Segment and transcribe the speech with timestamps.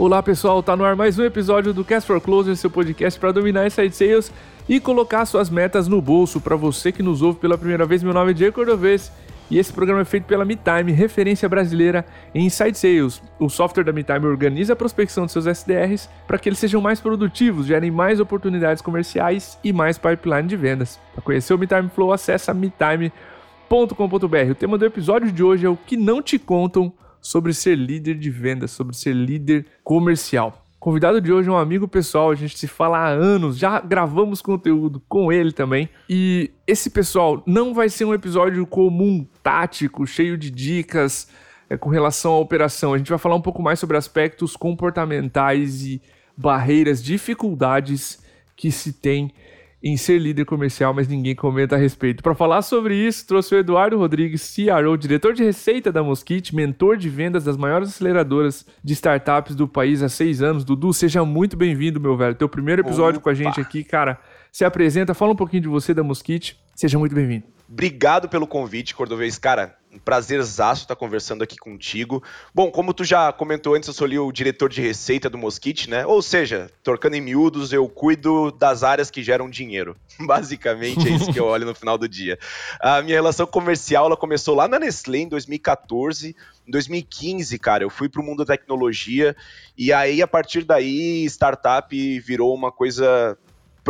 [0.00, 3.32] Olá pessoal, tá no ar mais um episódio do Cast for Closer, seu podcast para
[3.32, 4.32] dominar inside sales
[4.66, 6.40] e colocar suas metas no bolso.
[6.40, 9.12] Para você que nos ouve pela primeira vez, meu nome é Diego Cordovez
[9.50, 13.22] e esse programa é feito pela MeTime, referência brasileira em Inside Sales.
[13.38, 16.98] O software da MeTime organiza a prospecção de seus SDRs para que eles sejam mais
[16.98, 20.98] produtivos, gerem mais oportunidades comerciais e mais pipeline de vendas.
[21.12, 24.50] Para conhecer o MeTime Flow, acessa metime.com.br.
[24.50, 28.14] O tema do episódio de hoje é o que não te contam sobre ser líder
[28.14, 30.64] de vendas, sobre ser líder comercial.
[30.80, 34.40] Convidado de hoje é um amigo pessoal, a gente se fala há anos, já gravamos
[34.40, 35.90] conteúdo com ele também.
[36.08, 41.28] E esse pessoal não vai ser um episódio comum, tático, cheio de dicas
[41.68, 42.94] é, com relação à operação.
[42.94, 46.00] A gente vai falar um pouco mais sobre aspectos comportamentais e
[46.34, 48.18] barreiras, dificuldades
[48.56, 49.34] que se tem
[49.82, 52.22] em ser líder comercial, mas ninguém comenta a respeito.
[52.22, 56.96] Para falar sobre isso, trouxe o Eduardo Rodrigues, CRO, diretor de receita da Mosquite, mentor
[56.96, 60.64] de vendas das maiores aceleradoras de startups do país há seis anos.
[60.64, 62.34] Dudu, seja muito bem-vindo, meu velho.
[62.34, 63.24] Teu primeiro episódio Opa.
[63.24, 64.20] com a gente aqui, cara.
[64.52, 66.60] Se apresenta, fala um pouquinho de você da Mosquite.
[66.74, 67.44] Seja muito bem-vindo.
[67.68, 69.38] Obrigado pelo convite, Cordovez.
[69.38, 72.22] Cara, um prazerzaço estar conversando aqui contigo.
[72.54, 75.90] Bom, como tu já comentou antes, eu sou ali o diretor de receita do Mosquite,
[75.90, 76.06] né?
[76.06, 79.96] Ou seja, trocando em miúdos, eu cuido das áreas que geram dinheiro.
[80.20, 82.38] Basicamente é isso que eu olho no final do dia.
[82.80, 86.36] A minha relação comercial, ela começou lá na Nestlé em 2014.
[86.66, 89.34] Em 2015, cara, eu fui para o mundo da tecnologia
[89.76, 93.36] e aí, a partir daí, startup virou uma coisa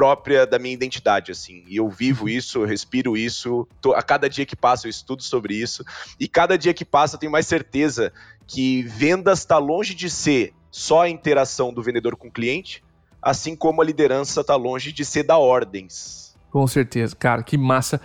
[0.01, 1.63] própria da minha identidade, assim.
[1.69, 2.31] E eu vivo uhum.
[2.31, 3.69] isso, eu respiro isso.
[3.83, 5.85] Tô, a cada dia que passa eu estudo sobre isso.
[6.19, 8.11] E cada dia que passa eu tenho mais certeza
[8.47, 12.83] que vendas está longe de ser só a interação do vendedor com o cliente,
[13.21, 16.35] assim como a liderança está longe de ser da ordens.
[16.51, 18.01] Com certeza, cara, que massa.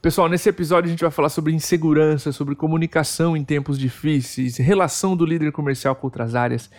[0.00, 5.16] Pessoal, nesse episódio a gente vai falar sobre insegurança, sobre comunicação em tempos difíceis, relação
[5.16, 6.70] do líder comercial com outras áreas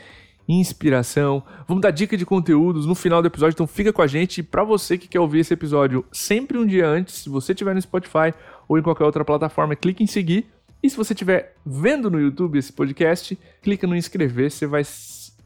[0.48, 1.44] inspiração.
[1.68, 4.40] Vamos dar dica de conteúdos no final do episódio, então fica com a gente.
[4.40, 7.74] E para você que quer ouvir esse episódio sempre um dia antes, se você estiver
[7.74, 8.34] no Spotify
[8.68, 10.48] ou em qualquer outra plataforma, clique em seguir.
[10.82, 14.84] E se você estiver vendo no YouTube esse podcast, clica no inscrever, você vai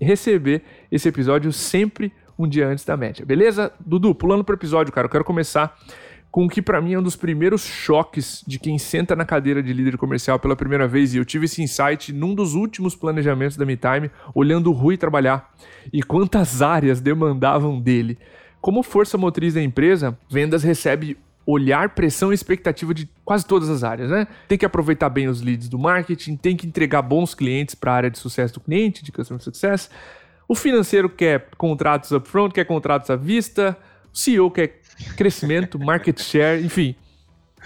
[0.01, 3.71] receber esse episódio sempre um dia antes da média, beleza?
[3.79, 5.77] Dudu, pulando pro episódio, cara, eu quero começar
[6.37, 9.63] com o que para mim é um dos primeiros choques de quem senta na cadeira
[9.63, 11.11] de líder comercial pela primeira vez.
[11.11, 15.51] E eu tive esse insight num dos últimos planejamentos da MeTime, olhando o Rui trabalhar
[15.91, 18.19] e quantas áreas demandavam dele.
[18.61, 23.83] Como força motriz da empresa, vendas recebe olhar, pressão e expectativa de quase todas as
[23.83, 24.27] áreas, né?
[24.47, 27.95] Tem que aproveitar bem os leads do marketing, tem que entregar bons clientes para a
[27.95, 29.89] área de sucesso do cliente, de customer success.
[30.47, 33.75] O financeiro quer contratos upfront, quer contratos à vista.
[34.13, 34.81] O CEO quer
[35.15, 36.95] crescimento, market share, enfim.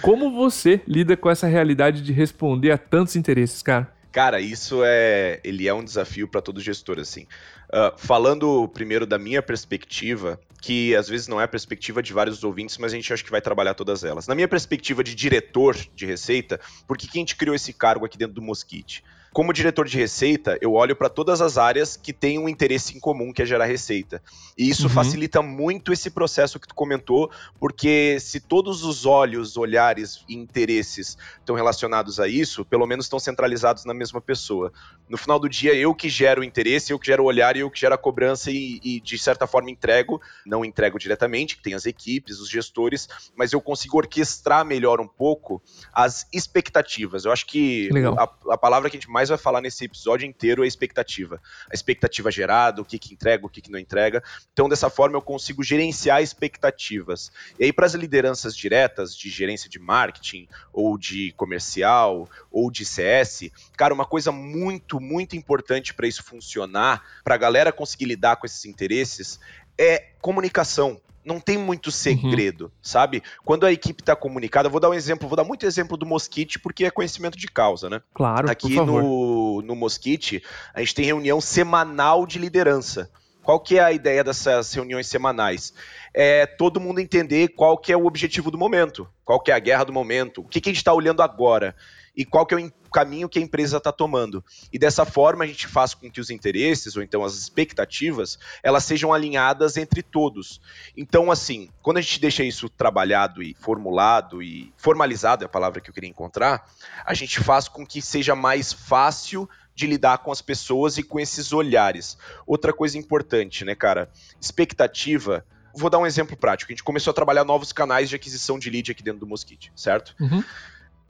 [0.02, 3.92] Como você lida com essa realidade de responder a tantos interesses, cara?
[4.12, 7.28] Cara, isso é, ele é um desafio para todo gestor, assim.
[7.70, 12.44] Uh, falando primeiro da minha perspectiva, que às vezes não é a perspectiva de vários
[12.44, 14.28] ouvintes, mas a gente acha que vai trabalhar todas elas.
[14.28, 18.06] Na minha perspectiva de diretor de receita, por que, que a gente criou esse cargo
[18.06, 19.04] aqui dentro do Mosquite?
[19.34, 23.00] Como diretor de receita, eu olho para todas as áreas que têm um interesse em
[23.00, 24.22] comum, que é gerar receita.
[24.58, 24.90] E isso uhum.
[24.90, 31.18] facilita muito esse processo que tu comentou, porque se todos os olhos, olhares e interesses
[31.40, 34.74] estão relacionados a isso, pelo menos estão centralizados na mesma pessoa.
[35.08, 37.62] No final do dia, eu que gero o interesse, eu que gero o olhar e
[37.62, 41.64] eu que gero a cobrança e, e de certa forma entrego, não entrego diretamente, que
[41.64, 45.62] tem as equipes, os gestores, mas eu consigo orquestrar melhor um pouco
[45.94, 47.24] as expectativas.
[47.24, 50.28] Eu acho que a, a palavra que a gente mais mais vai falar nesse episódio
[50.28, 51.40] inteiro é a expectativa.
[51.70, 54.24] A expectativa gerada, o que, que entrega, o que, que não entrega.
[54.52, 57.32] Então, dessa forma, eu consigo gerenciar expectativas.
[57.60, 62.84] E aí, para as lideranças diretas de gerência de marketing, ou de comercial, ou de
[62.84, 68.38] CS, cara, uma coisa muito, muito importante para isso funcionar, para a galera conseguir lidar
[68.38, 69.40] com esses interesses,
[69.78, 71.92] é comunicação não tem muito uhum.
[71.92, 72.72] segredo, uhum.
[72.82, 73.24] sabe?
[73.44, 76.60] Quando a equipe está comunicada, vou dar um exemplo, vou dar muito exemplo do Mosquite,
[76.60, 78.02] porque é conhecimento de causa, né?
[78.14, 78.50] Claro.
[78.50, 83.10] Aqui no, no Mosquite, a gente tem reunião semanal de liderança.
[83.44, 85.74] Qual que é a ideia dessas reuniões semanais?
[86.14, 89.60] É todo mundo entender qual que é o objetivo do momento, qual que é a
[89.60, 91.76] guerra do momento, o que, que a gente está olhando agora
[92.16, 92.60] e qual que é o
[92.92, 94.44] caminho que a empresa está tomando.
[94.72, 98.84] E dessa forma a gente faz com que os interesses ou então as expectativas elas
[98.84, 100.62] sejam alinhadas entre todos.
[100.96, 105.80] Então assim, quando a gente deixa isso trabalhado e formulado e formalizado é a palavra
[105.82, 106.70] que eu queria encontrar,
[107.06, 111.20] a gente faz com que seja mais fácil de lidar com as pessoas e com
[111.20, 112.18] esses olhares.
[112.46, 114.12] Outra coisa importante, né, cara?
[114.40, 116.72] Expectativa vou dar um exemplo prático.
[116.72, 119.72] A gente começou a trabalhar novos canais de aquisição de lead aqui dentro do Mosquite,
[119.76, 120.16] certo?
[120.20, 120.44] Uhum.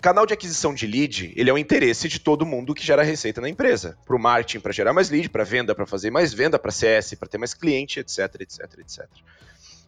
[0.01, 3.39] Canal de aquisição de lead, ele é o interesse de todo mundo que gera receita
[3.39, 3.97] na empresa.
[4.05, 7.13] Para o marketing, para gerar mais lead, para venda, para fazer mais venda, para CS,
[7.13, 9.05] para ter mais cliente, etc, etc, etc.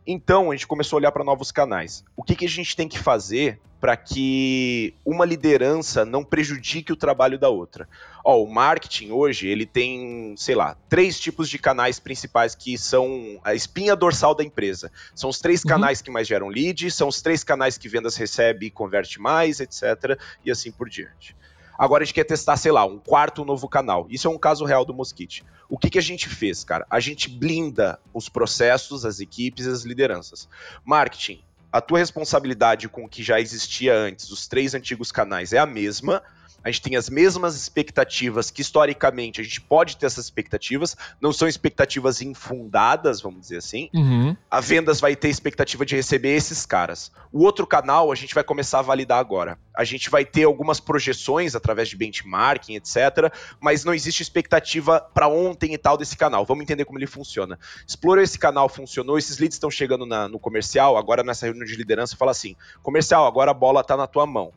[0.05, 2.03] Então, a gente começou a olhar para novos canais.
[2.15, 6.95] O que, que a gente tem que fazer para que uma liderança não prejudique o
[6.95, 7.87] trabalho da outra?
[8.23, 13.39] Ó, o marketing hoje, ele tem, sei lá, três tipos de canais principais que são
[13.43, 14.91] a espinha dorsal da empresa.
[15.13, 15.69] São os três uhum.
[15.69, 19.59] canais que mais geram lead, são os três canais que vendas recebe e converte mais,
[19.59, 21.35] etc, e assim por diante.
[21.83, 24.07] Agora a gente quer testar, sei lá, um quarto novo canal.
[24.09, 25.43] Isso é um caso real do Mosquite.
[25.67, 26.87] O que, que a gente fez, cara?
[26.89, 30.47] A gente blinda os processos, as equipes as lideranças.
[30.85, 35.57] Marketing, a tua responsabilidade com o que já existia antes, os três antigos canais, é
[35.57, 36.23] a mesma
[36.63, 41.33] a gente tem as mesmas expectativas que historicamente a gente pode ter essas expectativas, não
[41.33, 43.89] são expectativas infundadas, vamos dizer assim.
[43.93, 44.35] Uhum.
[44.49, 47.11] A vendas vai ter expectativa de receber esses caras.
[47.31, 49.57] O outro canal a gente vai começar a validar agora.
[49.75, 55.27] A gente vai ter algumas projeções através de benchmarking, etc, mas não existe expectativa para
[55.27, 56.45] ontem e tal desse canal.
[56.45, 57.59] Vamos entender como ele funciona.
[57.85, 61.75] Explorou esse canal, funcionou, esses leads estão chegando na, no comercial, agora nessa reunião de
[61.75, 64.53] liderança fala assim: "Comercial, agora a bola está na tua mão"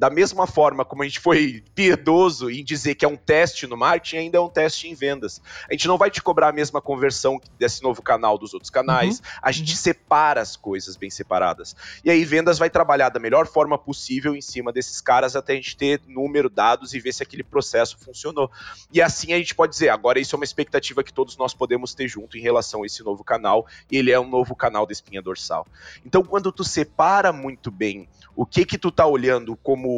[0.00, 3.76] da mesma forma como a gente foi piedoso em dizer que é um teste no
[3.76, 5.42] marketing, ainda é um teste em vendas.
[5.68, 9.18] A gente não vai te cobrar a mesma conversão desse novo canal dos outros canais,
[9.18, 9.24] uhum.
[9.42, 11.76] a gente separa as coisas bem separadas.
[12.02, 15.56] E aí vendas vai trabalhar da melhor forma possível em cima desses caras até a
[15.56, 18.50] gente ter número, dados e ver se aquele processo funcionou.
[18.90, 21.92] E assim a gente pode dizer, agora isso é uma expectativa que todos nós podemos
[21.92, 24.92] ter junto em relação a esse novo canal, e ele é um novo canal da
[24.92, 25.66] espinha dorsal.
[26.06, 29.89] Então quando tu separa muito bem o que que tu tá olhando como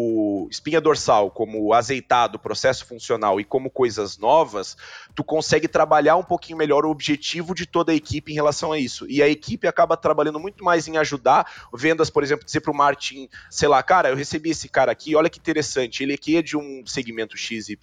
[0.50, 4.76] espinha dorsal, como azeitado, processo funcional e como coisas novas,
[5.14, 8.78] tu consegue trabalhar um pouquinho melhor o objetivo de toda a equipe em relação a
[8.78, 9.06] isso.
[9.08, 13.28] E a equipe acaba trabalhando muito mais em ajudar vendas, por exemplo, dizer pro Martin,
[13.50, 16.56] sei lá, cara, eu recebi esse cara aqui, olha que interessante, ele aqui é de
[16.56, 17.76] um segmento XYZ,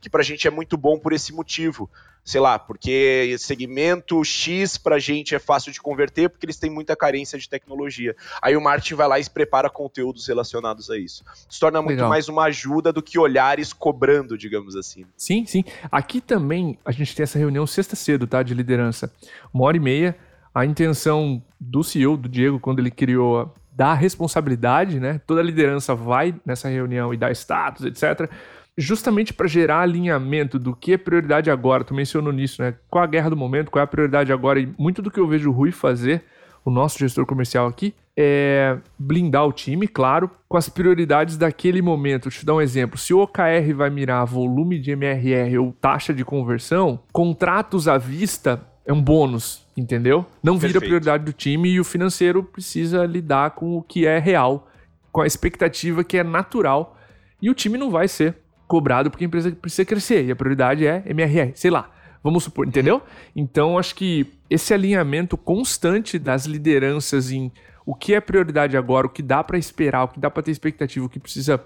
[0.00, 1.90] que pra gente é muito bom por esse motivo
[2.24, 6.94] sei lá, porque segmento X pra gente é fácil de converter porque eles têm muita
[6.94, 8.14] carência de tecnologia.
[8.40, 11.24] Aí o marketing vai lá e prepara conteúdos relacionados a isso.
[11.48, 12.08] Se torna muito Legal.
[12.08, 15.04] mais uma ajuda do que olhares cobrando, digamos assim.
[15.16, 15.64] Sim, sim.
[15.90, 19.12] Aqui também a gente tem essa reunião sexta cedo, tá, de liderança.
[19.52, 20.16] Uma hora e meia.
[20.54, 25.18] A intenção do CEO, do Diego, quando ele criou dar responsabilidade, né?
[25.26, 28.30] Toda a liderança vai nessa reunião e dá status, etc
[28.76, 31.84] justamente para gerar alinhamento do que é prioridade agora.
[31.84, 32.74] Tu mencionou nisso, né?
[32.88, 34.60] Qual a guerra do momento, qual é a prioridade agora?
[34.60, 36.24] E muito do que eu vejo o Rui fazer,
[36.64, 42.24] o nosso gestor comercial aqui, é blindar o time, claro, com as prioridades daquele momento.
[42.24, 42.98] Deixa eu te dar um exemplo.
[42.98, 48.66] Se o OKR vai mirar volume de MRR ou taxa de conversão, contratos à vista
[48.84, 50.26] é um bônus, entendeu?
[50.42, 50.88] Não vira Perfeito.
[50.88, 54.68] prioridade do time e o financeiro precisa lidar com o que é real,
[55.10, 56.98] com a expectativa que é natural.
[57.40, 58.36] E o time não vai ser
[58.72, 61.90] cobrado porque a empresa precisa crescer e a prioridade é MRR, sei lá.
[62.24, 63.02] Vamos supor, entendeu?
[63.36, 67.52] Então, acho que esse alinhamento constante das lideranças em
[67.84, 70.52] o que é prioridade agora, o que dá para esperar, o que dá para ter
[70.52, 71.62] expectativa, o que precisa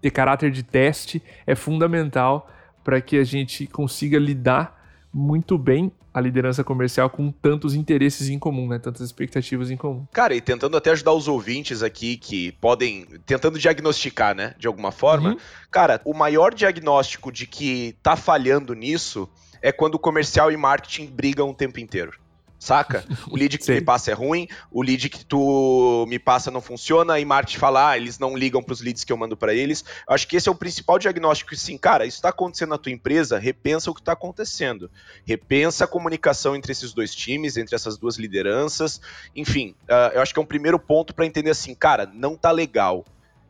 [0.00, 2.48] ter caráter de teste é fundamental
[2.84, 4.75] para que a gente consiga lidar
[5.16, 8.78] muito bem a liderança comercial com tantos interesses em comum, né?
[8.78, 10.06] Tantas expectativas em comum.
[10.12, 14.92] Cara, e tentando até ajudar os ouvintes aqui que podem, tentando diagnosticar, né, de alguma
[14.92, 15.30] forma.
[15.30, 15.36] Uhum.
[15.70, 19.28] Cara, o maior diagnóstico de que tá falhando nisso
[19.62, 22.12] é quando o comercial e marketing brigam o tempo inteiro
[22.58, 23.04] saca?
[23.30, 26.60] O lead que tu me passa é ruim, o lead que tu me passa não
[26.60, 29.84] funciona, e marketing fala, ah, eles não ligam pros leads que eu mando para eles.
[30.08, 33.38] Acho que esse é o principal diagnóstico, sim, cara, isso tá acontecendo na tua empresa,
[33.38, 34.90] repensa o que tá acontecendo.
[35.24, 39.00] Repensa a comunicação entre esses dois times, entre essas duas lideranças,
[39.34, 42.50] enfim, uh, eu acho que é um primeiro ponto para entender assim, cara, não tá
[42.50, 43.04] legal.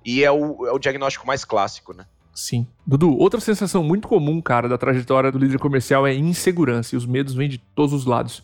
[0.05, 2.07] E é o, é o diagnóstico mais clássico, né?
[2.37, 2.67] Sim.
[2.87, 7.07] Dudu, outra sensação muito comum, cara, da trajetória do líder comercial é insegurança, e os
[7.07, 8.43] medos vêm de todos os lados.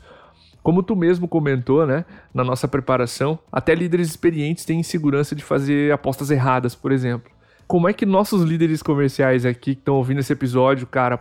[0.62, 5.92] Como tu mesmo comentou, né, na nossa preparação, até líderes experientes têm insegurança de fazer
[5.92, 7.30] apostas erradas, por exemplo.
[7.66, 11.18] Como é que nossos líderes comerciais aqui que estão ouvindo esse episódio, cara,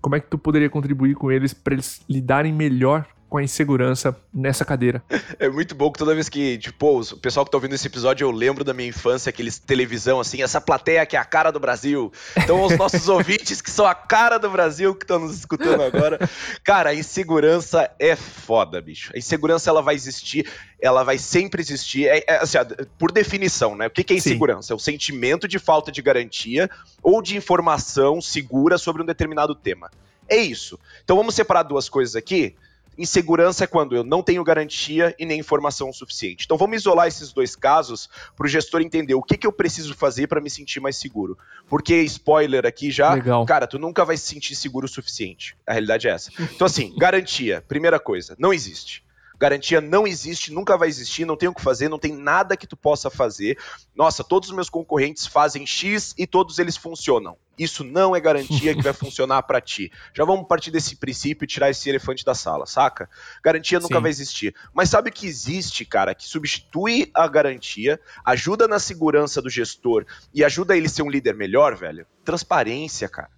[0.00, 4.16] como é que tu poderia contribuir com eles para eles lidarem melhor com a insegurança
[4.32, 5.02] nessa cadeira.
[5.40, 8.24] É muito bom que toda vez que, tipo, o pessoal que tá ouvindo esse episódio,
[8.24, 11.58] eu lembro da minha infância, aqueles televisão, assim, essa plateia que é a cara do
[11.58, 12.12] Brasil.
[12.36, 16.30] Então, os nossos ouvintes que são a cara do Brasil, que estão nos escutando agora.
[16.62, 19.10] Cara, a insegurança é foda, bicho.
[19.14, 20.48] A insegurança, ela vai existir,
[20.80, 22.06] ela vai sempre existir.
[22.06, 22.58] É, é assim,
[22.96, 23.88] por definição, né?
[23.88, 24.68] O que, que é insegurança?
[24.68, 24.72] Sim.
[24.74, 26.70] É o sentimento de falta de garantia
[27.02, 29.90] ou de informação segura sobre um determinado tema.
[30.28, 30.78] É isso.
[31.02, 32.54] Então, vamos separar duas coisas aqui
[32.96, 36.44] Insegurança é quando eu não tenho garantia e nem informação suficiente.
[36.44, 39.94] Então vamos isolar esses dois casos para o gestor entender o que, que eu preciso
[39.94, 41.36] fazer para me sentir mais seguro.
[41.68, 43.44] Porque, spoiler aqui já, Legal.
[43.46, 45.56] cara, tu nunca vai se sentir seguro o suficiente.
[45.66, 46.30] A realidade é essa.
[46.54, 49.03] Então, assim, garantia, primeira coisa, não existe.
[49.38, 52.66] Garantia não existe, nunca vai existir, não tem o que fazer, não tem nada que
[52.66, 53.58] tu possa fazer.
[53.94, 57.36] Nossa, todos os meus concorrentes fazem X e todos eles funcionam.
[57.58, 59.90] Isso não é garantia que vai funcionar para ti.
[60.12, 63.08] Já vamos partir desse princípio e tirar esse elefante da sala, saca?
[63.42, 64.02] Garantia nunca Sim.
[64.02, 64.54] vai existir.
[64.72, 70.04] Mas sabe o que existe, cara, que substitui a garantia, ajuda na segurança do gestor
[70.32, 72.06] e ajuda ele a ser um líder melhor, velho?
[72.24, 73.30] Transparência, cara.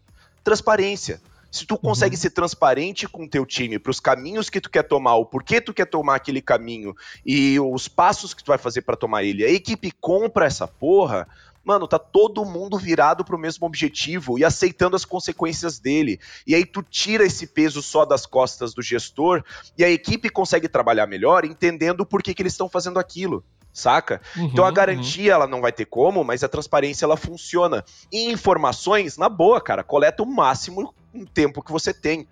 [0.43, 1.21] Transparência.
[1.51, 2.21] Se tu consegue uhum.
[2.21, 5.61] ser transparente com o teu time para os caminhos que tu quer tomar, o porquê
[5.61, 9.45] tu quer tomar aquele caminho e os passos que tu vai fazer para tomar ele,
[9.45, 11.27] a equipe compra essa porra,
[11.67, 16.21] mano, tá todo mundo virado pro mesmo objetivo e aceitando as consequências dele.
[16.47, 19.43] E aí tu tira esse peso só das costas do gestor
[19.77, 23.45] e a equipe consegue trabalhar melhor entendendo por que, que eles estão fazendo aquilo
[23.77, 24.23] saca?
[24.35, 24.75] Uhum, então a uhum.
[24.75, 25.37] garantia uhum.
[25.37, 27.85] ela não vai ter como, mas a transparência ela funciona.
[28.11, 32.27] E informações, na boa, cara, coleta o máximo um tempo que você tem.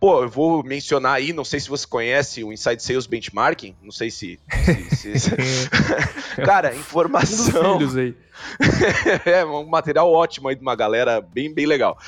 [0.00, 3.90] Pô, eu vou mencionar aí, não sei se você conhece o Inside Sales Benchmarking, não
[3.90, 4.38] sei se.
[4.94, 5.30] se, se...
[6.44, 7.76] Cara, informação.
[7.76, 8.14] Um filhos aí.
[9.26, 11.98] é, um material ótimo aí de uma galera bem, bem legal.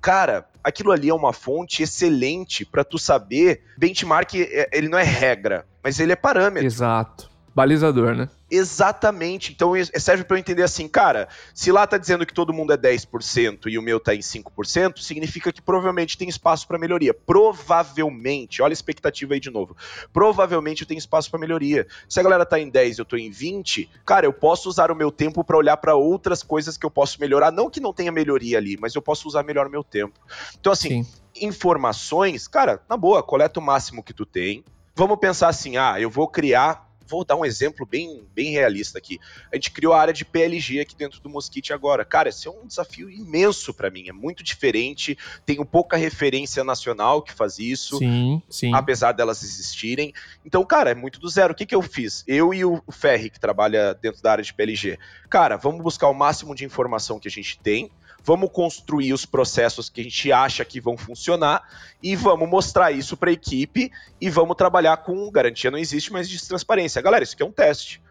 [0.00, 3.62] Cara, aquilo ali é uma fonte excelente para tu saber.
[3.76, 6.66] Benchmark, é, ele não é regra, mas ele é parâmetro.
[6.66, 7.30] Exato.
[7.54, 8.28] Balizador, né?
[8.54, 9.52] Exatamente.
[9.52, 12.76] Então serve para eu entender assim, cara, se lá tá dizendo que todo mundo é
[12.76, 17.12] 10% e o meu tá em 5%, significa que provavelmente tem espaço para melhoria.
[17.12, 19.76] Provavelmente, olha a expectativa aí de novo.
[20.12, 21.86] Provavelmente eu tenho espaço para melhoria.
[22.08, 24.90] Se a galera tá em 10 e eu tô em 20, cara, eu posso usar
[24.90, 27.92] o meu tempo para olhar para outras coisas que eu posso melhorar, não que não
[27.92, 30.18] tenha melhoria ali, mas eu posso usar melhor o meu tempo.
[30.60, 31.12] Então assim, Sim.
[31.40, 34.64] informações, cara, na boa, coleta o máximo que tu tem.
[34.96, 39.18] Vamos pensar assim, ah, eu vou criar vou dar um exemplo bem, bem realista aqui.
[39.52, 42.04] A gente criou a área de PLG aqui dentro do Mosquite agora.
[42.04, 45.16] Cara, esse é um desafio imenso para mim, é muito diferente.
[45.44, 48.74] Tenho pouca referência nacional que faz isso, sim, sim.
[48.74, 50.12] apesar delas existirem.
[50.44, 51.52] Então, cara, é muito do zero.
[51.52, 52.24] O que, que eu fiz?
[52.26, 54.98] Eu e o Ferri, que trabalha dentro da área de PLG.
[55.28, 57.90] Cara, vamos buscar o máximo de informação que a gente tem
[58.24, 61.62] vamos construir os processos que a gente acha que vão funcionar
[62.02, 66.28] e vamos mostrar isso para a equipe e vamos trabalhar com garantia não existe, mas
[66.28, 67.02] de transparência.
[67.02, 68.02] Galera, isso aqui é um teste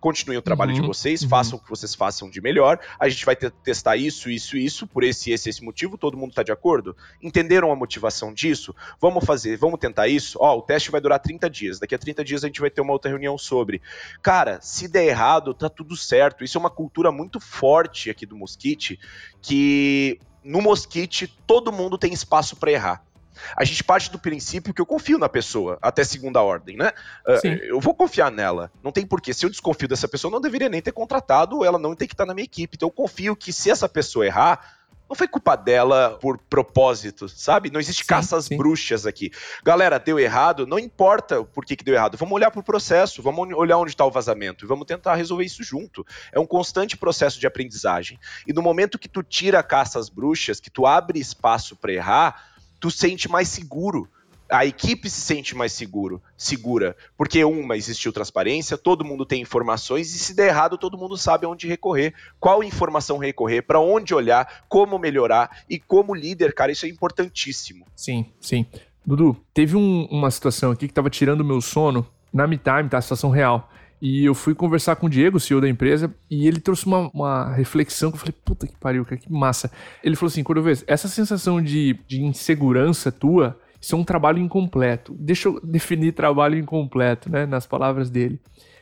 [0.00, 1.28] continuem o trabalho uhum, de vocês, uhum.
[1.28, 2.78] façam o que vocês façam de melhor.
[2.98, 5.98] A gente vai testar isso, isso, isso, por esse, esse, esse motivo.
[5.98, 6.96] Todo mundo está de acordo?
[7.22, 8.74] Entenderam a motivação disso?
[9.00, 10.38] Vamos fazer, vamos tentar isso?
[10.40, 11.78] Ó, o teste vai durar 30 dias.
[11.78, 13.80] Daqui a 30 dias a gente vai ter uma outra reunião sobre.
[14.22, 16.44] Cara, se der errado, tá tudo certo.
[16.44, 18.98] Isso é uma cultura muito forte aqui do Mosquite,
[19.42, 23.04] que no Mosquite todo mundo tem espaço para errar.
[23.56, 26.92] A gente parte do princípio que eu confio na pessoa, até segunda ordem, né?
[27.26, 28.70] Uh, eu vou confiar nela.
[28.82, 29.32] Não tem porquê.
[29.32, 32.26] Se eu desconfio dessa pessoa, não deveria nem ter contratado, ela não tem que estar
[32.26, 32.76] na minha equipe.
[32.76, 34.78] Então eu confio que se essa pessoa errar,
[35.08, 37.70] não foi culpa dela por propósito, sabe?
[37.70, 38.56] Não existe sim, caças sim.
[38.56, 39.30] bruxas aqui.
[39.64, 42.18] Galera, deu errado, não importa por que, que deu errado.
[42.18, 45.62] Vamos olhar pro processo, vamos olhar onde está o vazamento e vamos tentar resolver isso
[45.62, 46.06] junto.
[46.30, 48.18] É um constante processo de aprendizagem.
[48.46, 52.90] E no momento que tu tira caças bruxas, que tu abre espaço para errar, tu
[52.90, 54.08] sente mais seguro.
[54.50, 60.14] A equipe se sente mais seguro, segura, porque uma existiu transparência, todo mundo tem informações
[60.14, 64.64] e se der errado todo mundo sabe onde recorrer, qual informação recorrer, para onde olhar,
[64.66, 67.84] como melhorar e como líder, cara, isso é importantíssimo.
[67.94, 68.64] Sim, sim.
[69.04, 72.98] Dudu, teve um, uma situação aqui que estava tirando o meu sono na MeTime, tá?
[72.98, 73.70] A situação real.
[74.00, 77.52] E eu fui conversar com o Diego, CEO da empresa, e ele trouxe uma, uma
[77.52, 79.70] reflexão que eu falei, puta que pariu, cara, que massa.
[80.02, 85.16] Ele falou assim, Cordovez, essa sensação de, de insegurança tua, isso é um trabalho incompleto.
[85.18, 88.40] Deixa eu definir trabalho incompleto, né, nas palavras dele.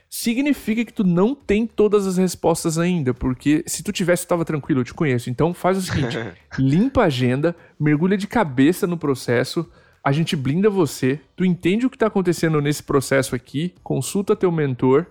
[0.08, 4.44] Significa que tu não tem todas as respostas ainda, porque se tu tivesse, tu tava
[4.44, 5.28] tranquilo, eu te conheço.
[5.28, 6.16] Então faz o seguinte,
[6.58, 9.68] limpa a agenda, mergulha de cabeça no processo,
[10.06, 14.52] a gente blinda você, tu entende o que está acontecendo nesse processo aqui, consulta teu
[14.52, 15.04] mentor,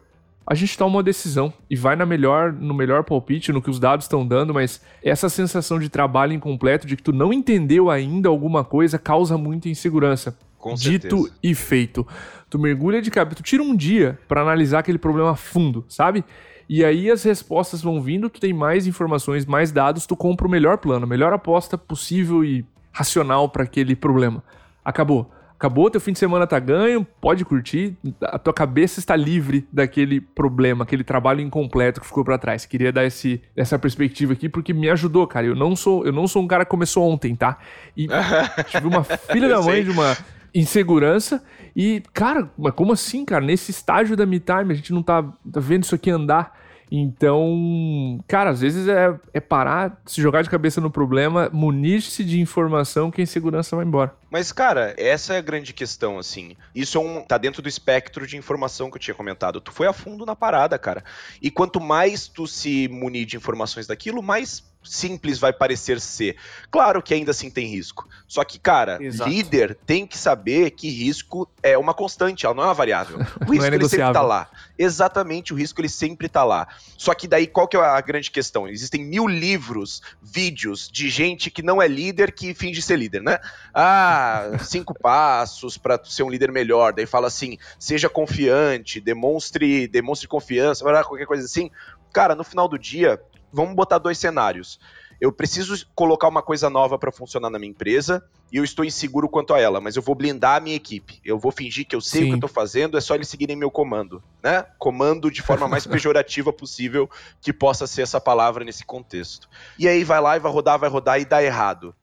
[0.48, 3.78] a gente toma uma decisão e vai na melhor, no melhor palpite, no que os
[3.78, 8.30] dados estão dando, mas essa sensação de trabalho incompleto, de que tu não entendeu ainda
[8.30, 10.40] alguma coisa, causa muita insegurança.
[10.58, 11.40] Com Dito certeza.
[11.44, 12.08] e feito.
[12.50, 16.24] Tu mergulha de cabeça, tu tira um dia para analisar aquele problema a fundo, sabe?
[16.70, 20.50] E aí as respostas vão vindo, tu tem mais informações, mais dados, tu compra o
[20.50, 24.42] melhor plano, a melhor aposta possível e racional para aquele problema
[24.86, 25.32] acabou.
[25.58, 30.20] Acabou, teu fim de semana tá ganho, pode curtir, a tua cabeça está livre daquele
[30.20, 32.66] problema, aquele trabalho incompleto que ficou para trás.
[32.66, 35.48] Queria dar esse, essa perspectiva aqui porque me ajudou, cara.
[35.48, 37.58] Eu não sou, eu não sou um cara que começou ontem, tá?
[37.96, 38.08] E
[38.68, 40.18] tive uma filha da mãe de uma
[40.54, 41.42] insegurança.
[41.74, 43.44] E, cara, mas como assim, cara?
[43.44, 46.54] Nesse estágio da Me Time, a gente não tá, tá vendo isso aqui andar.
[46.92, 52.40] Então, cara, às vezes é, é parar, se jogar de cabeça no problema, munir-se de
[52.40, 54.16] informação que a insegurança vai embora.
[54.30, 56.56] Mas, cara, essa é a grande questão, assim.
[56.74, 59.62] Isso é um, tá dentro do espectro de informação que eu tinha comentado.
[59.62, 61.04] Tu foi a fundo na parada, cara.
[61.42, 66.36] E quanto mais tu se munir de informações daquilo, mais simples vai parecer ser.
[66.72, 68.08] Claro que ainda assim tem risco.
[68.28, 69.30] Só que, cara, Exato.
[69.30, 73.18] líder tem que saber que risco é uma constante, ela não é uma variável.
[73.46, 74.50] O risco é ele sempre tá lá.
[74.78, 76.68] Exatamente, o risco ele sempre tá lá.
[76.98, 78.68] Só que daí qual que é a grande questão?
[78.68, 83.40] Existem mil livros, vídeos de gente que não é líder que finge ser líder, né?
[83.74, 86.94] Ah, cinco passos para ser um líder melhor.
[86.94, 91.70] Daí fala assim: seja confiante, demonstre, demonstre confiança, qualquer coisa assim.
[92.12, 93.22] Cara, no final do dia,
[93.56, 94.80] vamos botar dois cenários.
[95.20, 99.30] Eu preciso colocar uma coisa nova para funcionar na minha empresa e eu estou inseguro
[99.30, 101.22] quanto a ela, mas eu vou blindar a minha equipe.
[101.24, 102.26] Eu vou fingir que eu sei Sim.
[102.26, 104.66] o que eu estou fazendo, é só eles seguirem meu comando, né?
[104.78, 107.10] Comando de forma mais pejorativa possível
[107.42, 109.50] que possa ser essa palavra nesse contexto.
[109.80, 111.96] E aí vai lá e vai rodar, vai rodar e dá errado.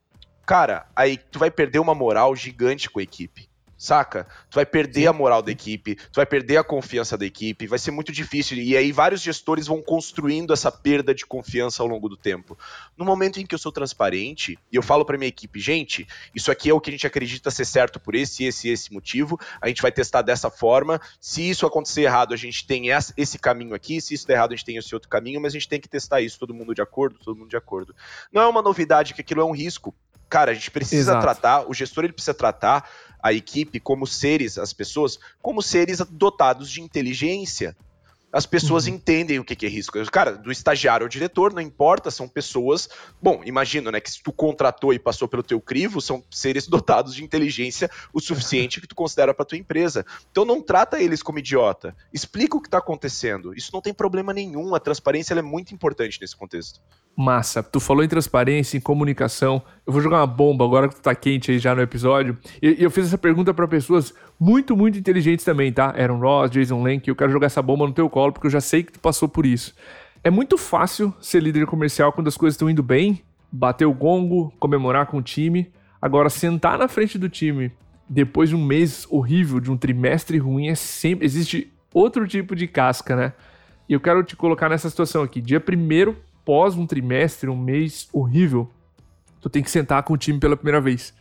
[0.45, 3.47] Cara, aí tu vai perder uma moral gigante com a equipe
[3.83, 4.25] saca?
[4.49, 5.07] Tu vai perder Sim.
[5.07, 8.57] a moral da equipe, tu vai perder a confiança da equipe, vai ser muito difícil.
[8.57, 12.57] E aí vários gestores vão construindo essa perda de confiança ao longo do tempo.
[12.97, 16.49] No momento em que eu sou transparente e eu falo para minha equipe, gente, isso
[16.49, 19.67] aqui é o que a gente acredita ser certo por esse, esse, esse motivo, a
[19.67, 21.01] gente vai testar dessa forma.
[21.19, 22.85] Se isso acontecer errado, a gente tem
[23.17, 25.57] esse caminho aqui, se isso der errado, a gente tem esse outro caminho, mas a
[25.57, 27.93] gente tem que testar isso, todo mundo de acordo, todo mundo de acordo.
[28.31, 29.93] Não é uma novidade que aquilo é um risco.
[30.29, 31.21] Cara, a gente precisa Exato.
[31.21, 32.89] tratar, o gestor ele precisa tratar
[33.23, 37.73] a equipe como seres, as pessoas, como seres dotados de inteligência.
[38.33, 38.95] As pessoas uhum.
[38.95, 40.03] entendem o que é risco.
[40.11, 42.89] Cara, do estagiário ao diretor, não importa, são pessoas.
[43.21, 47.13] Bom, imagino, né, que se tu contratou e passou pelo teu crivo, são seres dotados
[47.13, 50.03] de inteligência o suficiente que tu considera para tua empresa.
[50.31, 51.95] Então não trata eles como idiota.
[52.11, 53.53] Explica o que está acontecendo.
[53.55, 54.73] Isso não tem problema nenhum.
[54.73, 56.81] A transparência é muito importante nesse contexto
[57.15, 57.61] massa.
[57.61, 59.61] Tu falou em transparência, em comunicação.
[59.85, 62.37] Eu vou jogar uma bomba agora que tu tá quente aí já no episódio.
[62.61, 65.93] E, e eu fiz essa pergunta para pessoas muito, muito inteligentes também, tá?
[65.97, 68.61] Aaron Ross, Jason Lenk, eu quero jogar essa bomba no teu colo porque eu já
[68.61, 69.75] sei que tu passou por isso.
[70.23, 74.53] É muito fácil ser líder comercial quando as coisas estão indo bem, bater o gongo,
[74.59, 75.71] comemorar com o time.
[76.01, 77.71] Agora, sentar na frente do time
[78.09, 81.25] depois de um mês horrível, de um trimestre ruim, é sempre.
[81.25, 83.33] Existe outro tipo de casca, né?
[83.87, 85.41] E eu quero te colocar nessa situação aqui.
[85.41, 88.69] Dia primeiro após um trimestre, um mês horrível,
[89.39, 91.13] tu tem que sentar com o time pela primeira vez.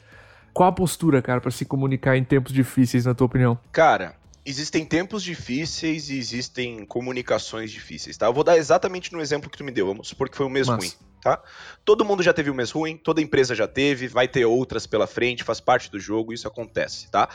[0.53, 3.59] Qual a postura, cara, para se comunicar em tempos difíceis, na tua opinião?
[3.71, 8.27] Cara, existem tempos difíceis e existem comunicações difíceis, tá?
[8.27, 10.51] Eu vou dar exatamente no exemplo que tu me deu, vamos supor que foi um
[10.51, 10.79] mês Mas...
[10.79, 11.41] ruim tá?
[11.85, 15.07] Todo mundo já teve um mês ruim, toda empresa já teve, vai ter outras pela
[15.07, 17.29] frente, faz parte do jogo, isso acontece, tá?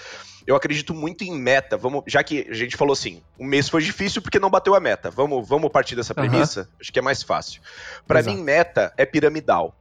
[0.45, 1.77] Eu acredito muito em meta.
[1.77, 4.79] Vamos, já que a gente falou assim, o mês foi difícil porque não bateu a
[4.79, 5.09] meta.
[5.09, 6.61] Vamos, vamos partir dessa premissa?
[6.61, 6.67] Uhum.
[6.81, 7.61] Acho que é mais fácil.
[8.05, 9.75] Para mim, meta é piramidal.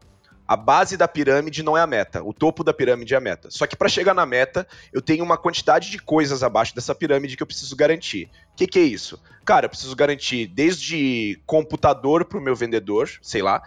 [0.49, 3.51] A base da pirâmide não é a meta, o topo da pirâmide é a meta.
[3.51, 7.37] Só que para chegar na meta, eu tenho uma quantidade de coisas abaixo dessa pirâmide
[7.37, 8.31] que eu preciso garantir.
[8.53, 9.21] O que, que é isso?
[9.45, 13.61] Cara, eu preciso garantir desde computador para o meu vendedor, sei lá,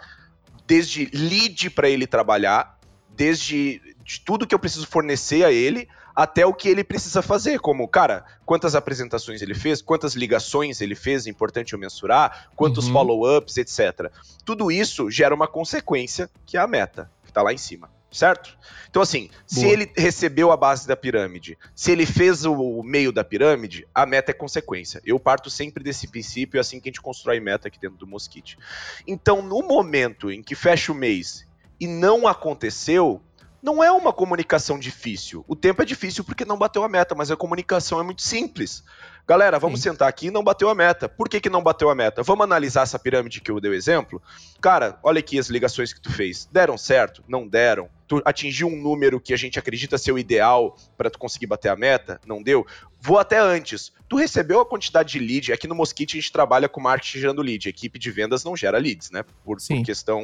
[0.70, 2.78] desde lead para ele trabalhar,
[3.08, 7.58] desde de tudo que eu preciso fornecer a ele, até o que ele precisa fazer,
[7.58, 12.86] como, cara, quantas apresentações ele fez, quantas ligações ele fez, é importante eu mensurar, quantos
[12.86, 12.92] uhum.
[12.92, 14.12] follow-ups, etc.
[14.44, 17.90] Tudo isso gera uma consequência, que é a meta, que está lá em cima.
[18.10, 18.58] Certo?
[18.88, 19.40] Então, assim, Boa.
[19.46, 24.04] se ele recebeu a base da pirâmide, se ele fez o meio da pirâmide, a
[24.04, 25.00] meta é consequência.
[25.04, 28.06] Eu parto sempre desse princípio, é assim que a gente constrói meta aqui dentro do
[28.06, 28.58] Mosquite.
[29.06, 31.46] Então, no momento em que fecha o mês
[31.78, 33.22] e não aconteceu,
[33.62, 35.44] não é uma comunicação difícil.
[35.46, 38.82] O tempo é difícil porque não bateu a meta, mas a comunicação é muito simples.
[39.26, 39.90] Galera, vamos Sim.
[39.90, 41.08] sentar aqui e não bateu a meta.
[41.08, 42.22] Por que, que não bateu a meta?
[42.22, 44.20] Vamos analisar essa pirâmide que eu dei o exemplo?
[44.60, 46.48] Cara, olha aqui as ligações que tu fez.
[46.50, 47.22] Deram certo?
[47.28, 47.88] Não deram?
[48.10, 51.68] Tu atingiu um número que a gente acredita ser o ideal para tu conseguir bater
[51.68, 52.20] a meta?
[52.26, 52.66] Não deu?
[53.00, 53.92] Vou até antes.
[54.08, 55.52] Tu recebeu a quantidade de lead?
[55.52, 57.68] Aqui no Mosquite a gente trabalha com marketing gerando lead.
[57.68, 59.22] A equipe de vendas não gera leads, né?
[59.44, 60.20] Por, por questão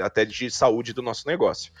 [0.00, 1.72] até de saúde do nosso negócio.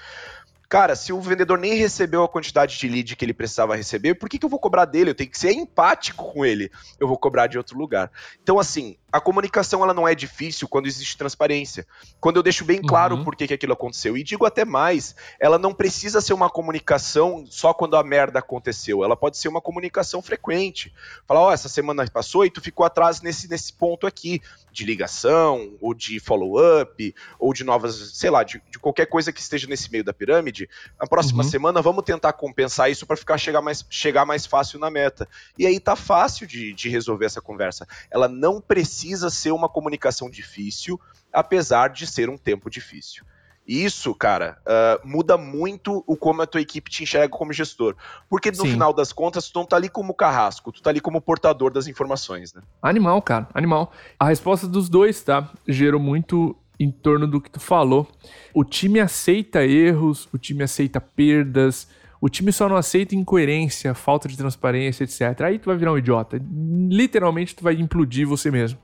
[0.68, 4.28] Cara, se o vendedor nem recebeu a quantidade de lead que ele precisava receber, por
[4.28, 5.10] que, que eu vou cobrar dele?
[5.10, 6.68] Eu tenho que ser empático com ele.
[6.98, 8.10] Eu vou cobrar de outro lugar.
[8.42, 11.86] Então, assim, A comunicação ela não é difícil quando existe transparência.
[12.20, 13.22] Quando eu deixo bem claro uhum.
[13.22, 14.16] por que, que aquilo aconteceu.
[14.16, 19.04] E digo até mais, ela não precisa ser uma comunicação só quando a merda aconteceu.
[19.04, 20.92] Ela pode ser uma comunicação frequente.
[21.28, 24.42] Falar, ó, oh, essa semana passou e tu ficou atrás nesse, nesse ponto aqui.
[24.72, 29.38] De ligação, ou de follow-up, ou de novas, sei lá, de, de, qualquer coisa que
[29.38, 30.68] esteja nesse meio da pirâmide.
[31.00, 31.48] Na próxima uhum.
[31.48, 35.28] semana vamos tentar compensar isso para ficar chegar mais, chegar mais fácil na meta.
[35.56, 37.86] E aí tá fácil de, de resolver essa conversa.
[38.10, 40.98] Ela não precisa precisa ser uma comunicação difícil,
[41.32, 43.22] apesar de ser um tempo difícil.
[43.66, 47.96] Isso, cara, uh, muda muito o como a tua equipe te enxerga como gestor.
[48.28, 48.72] Porque no Sim.
[48.72, 51.86] final das contas, tu não tá ali como carrasco, tu tá ali como portador das
[51.86, 52.62] informações, né?
[52.82, 53.92] Animal, cara, animal.
[54.18, 55.50] A resposta dos dois, tá?
[55.66, 58.06] Gerou muito em torno do que tu falou.
[58.52, 61.88] O time aceita erros, o time aceita perdas,
[62.24, 65.42] o time só não aceita incoerência, falta de transparência, etc.
[65.42, 66.40] Aí tu vai virar um idiota.
[66.88, 68.78] Literalmente tu vai implodir você mesmo.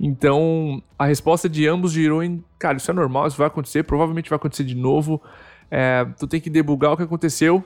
[0.00, 4.30] Então, a resposta de ambos girou em, cara, isso é normal, isso vai acontecer, provavelmente
[4.30, 5.22] vai acontecer de novo.
[5.70, 7.62] É, tu tem que debugar o que aconteceu,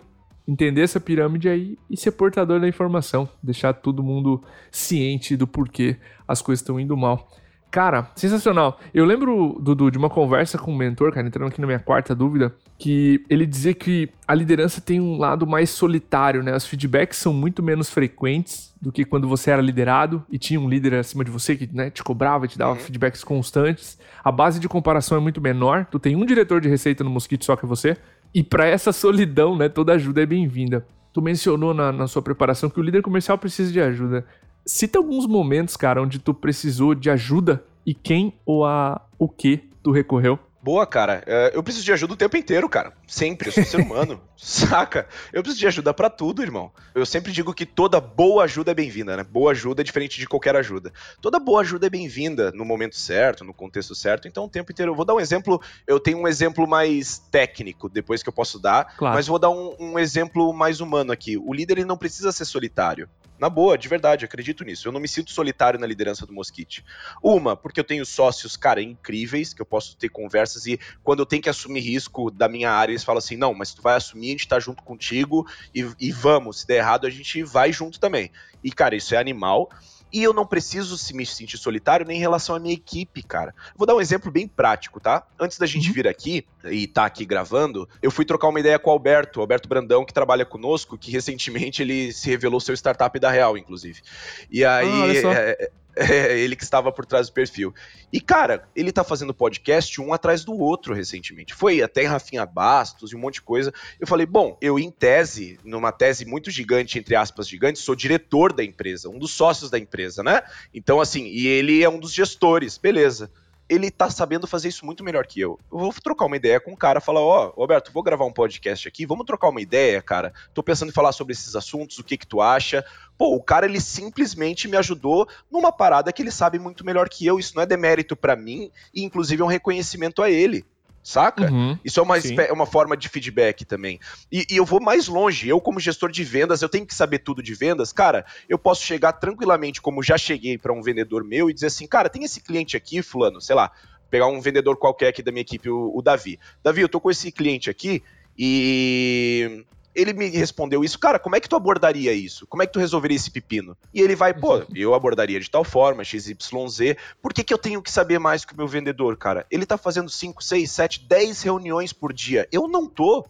[0.48, 5.98] entender essa pirâmide aí e ser portador da informação, deixar todo mundo ciente do porquê
[6.26, 7.28] as coisas estão indo mal.
[7.70, 8.80] Cara, sensacional.
[8.92, 12.12] Eu lembro, Dudu, de uma conversa com um mentor, cara, entrando aqui na minha quarta
[12.12, 12.52] dúvida,
[12.82, 16.52] que ele dizia que a liderança tem um lado mais solitário, né?
[16.56, 20.68] Os feedbacks são muito menos frequentes do que quando você era liderado e tinha um
[20.68, 22.78] líder acima de você que né, te cobrava e te dava uhum.
[22.78, 23.96] feedbacks constantes.
[24.24, 25.86] A base de comparação é muito menor.
[25.92, 27.96] Tu tem um diretor de receita no Mosquito só que você.
[28.34, 30.84] E para essa solidão, né, toda ajuda é bem-vinda.
[31.12, 34.26] Tu mencionou na, na sua preparação que o líder comercial precisa de ajuda.
[34.66, 39.60] Cita alguns momentos, cara, onde tu precisou de ajuda e quem ou a o que
[39.84, 40.36] tu recorreu.
[40.62, 41.24] Boa, cara.
[41.26, 42.92] É, eu preciso de ajuda o tempo inteiro, cara.
[43.06, 43.48] Sempre.
[43.48, 44.22] Eu sou ser humano.
[44.36, 45.08] saca?
[45.32, 46.70] Eu preciso de ajuda para tudo, irmão.
[46.94, 49.24] Eu sempre digo que toda boa ajuda é bem-vinda, né?
[49.24, 50.92] Boa ajuda é diferente de qualquer ajuda.
[51.20, 54.28] Toda boa ajuda é bem-vinda no momento certo, no contexto certo.
[54.28, 54.92] Então, o tempo inteiro.
[54.92, 55.60] Eu vou dar um exemplo.
[55.86, 58.96] Eu tenho um exemplo mais técnico depois que eu posso dar.
[58.96, 59.16] Claro.
[59.16, 61.36] Mas vou dar um, um exemplo mais humano aqui.
[61.36, 63.08] O líder ele não precisa ser solitário.
[63.42, 64.86] Na boa, de verdade, acredito nisso.
[64.86, 66.84] Eu não me sinto solitário na liderança do Mosquite.
[67.20, 71.26] Uma, porque eu tenho sócios, cara, incríveis, que eu posso ter conversas e quando eu
[71.26, 74.28] tenho que assumir risco da minha área, eles falam assim: não, mas tu vai assumir,
[74.28, 76.60] a gente tá junto contigo e, e vamos.
[76.60, 78.30] Se der errado, a gente vai junto também.
[78.62, 79.68] E, cara, isso é animal.
[80.12, 83.54] E eu não preciso se me sentir solitário nem em relação à minha equipe, cara.
[83.76, 85.26] Vou dar um exemplo bem prático, tá?
[85.40, 85.94] Antes da gente uhum.
[85.94, 89.42] vir aqui e tá aqui gravando, eu fui trocar uma ideia com o Alberto, o
[89.42, 94.02] Alberto Brandão, que trabalha conosco, que recentemente ele se revelou seu startup da Real, inclusive.
[94.50, 95.70] E aí, ah, é
[96.36, 97.74] ele que estava por trás do perfil.
[98.12, 101.54] E, cara, ele tá fazendo podcast um atrás do outro recentemente.
[101.54, 103.72] Foi até em Rafinha Bastos e um monte de coisa.
[104.00, 108.52] Eu falei, bom, eu em tese, numa tese muito gigante, entre aspas, gigante, sou diretor
[108.52, 110.42] da empresa, um dos sócios da empresa, né?
[110.74, 113.30] Então, assim, e ele é um dos gestores, beleza
[113.72, 115.58] ele tá sabendo fazer isso muito melhor que eu.
[115.72, 118.32] Eu vou trocar uma ideia com o cara, falar, ó, oh, Roberto, vou gravar um
[118.32, 120.34] podcast aqui, vamos trocar uma ideia, cara.
[120.52, 122.84] Tô pensando em falar sobre esses assuntos, o que que tu acha?
[123.16, 127.24] Pô, o cara ele simplesmente me ajudou numa parada que ele sabe muito melhor que
[127.24, 127.38] eu.
[127.38, 130.66] Isso não é demérito para mim e inclusive é um reconhecimento a ele
[131.02, 131.50] saca?
[131.50, 133.98] Uhum, Isso é uma, é uma forma de feedback também.
[134.30, 135.48] E, e, eu vou mais longe.
[135.48, 137.92] Eu, como gestor de vendas, eu tenho que saber tudo de vendas.
[137.92, 141.86] Cara, eu posso chegar tranquilamente, como já cheguei para um vendedor meu, e dizer assim:
[141.86, 143.72] cara, tem esse cliente aqui, Fulano, sei lá,
[144.10, 146.38] pegar um vendedor qualquer aqui da minha equipe, o, o Davi.
[146.62, 148.02] Davi, eu tô com esse cliente aqui
[148.38, 152.46] e ele me respondeu isso, cara, como é que tu abordaria isso?
[152.46, 153.76] Como é que tu resolveria esse pepino?
[153.92, 154.66] E ele vai, pô, uhum.
[154.74, 158.54] eu abordaria de tal forma, XYZ, por que, que eu tenho que saber mais que
[158.54, 159.46] o meu vendedor, cara?
[159.50, 162.48] Ele tá fazendo 5, 6, 7, 10 reuniões por dia.
[162.50, 163.26] Eu não tô.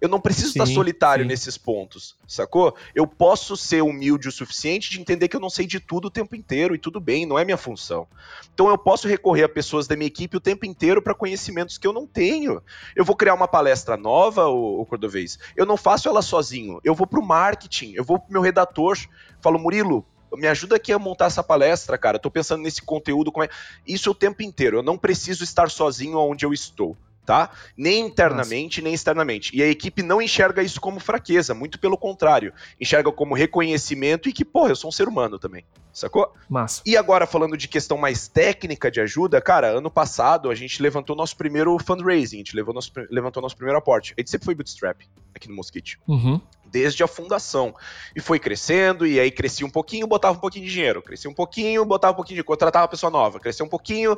[0.00, 1.28] Eu não preciso sim, estar solitário sim.
[1.28, 2.74] nesses pontos, sacou?
[2.94, 6.10] Eu posso ser humilde o suficiente de entender que eu não sei de tudo o
[6.10, 8.06] tempo inteiro e tudo bem, não é minha função.
[8.52, 11.86] Então eu posso recorrer a pessoas da minha equipe o tempo inteiro para conhecimentos que
[11.86, 12.62] eu não tenho.
[12.94, 15.38] Eu vou criar uma palestra nova, o, o Cordovez.
[15.56, 16.78] Eu não faço ela sozinho.
[16.84, 18.98] Eu vou pro marketing, eu vou pro meu redator,
[19.40, 20.04] falo, Murilo,
[20.34, 22.16] me ajuda aqui a montar essa palestra, cara.
[22.16, 23.48] Eu tô pensando nesse conteúdo, como é.
[23.86, 24.78] Isso o tempo inteiro.
[24.78, 27.50] Eu não preciso estar sozinho onde eu estou tá?
[27.76, 28.84] Nem internamente, Nossa.
[28.84, 29.54] nem externamente.
[29.54, 32.54] E a equipe não enxerga isso como fraqueza, muito pelo contrário.
[32.80, 35.64] Enxerga como reconhecimento e que, porra, eu sou um ser humano também.
[35.92, 36.32] Sacou?
[36.48, 36.82] Massa.
[36.86, 41.16] E agora, falando de questão mais técnica de ajuda, cara, ano passado a gente levantou
[41.16, 44.14] nosso primeiro fundraising, a gente levou nosso, levantou nosso primeiro aporte.
[44.16, 45.00] A gente sempre foi bootstrap
[45.34, 45.98] aqui no Mosquite.
[46.06, 46.40] Uhum
[46.76, 47.74] desde a fundação.
[48.14, 51.00] E foi crescendo, e aí crescia um pouquinho, botava um pouquinho de dinheiro.
[51.00, 52.44] Crescia um pouquinho, botava um pouquinho de.
[52.44, 53.40] contratava pessoa nova.
[53.40, 54.14] Crescia um pouquinho,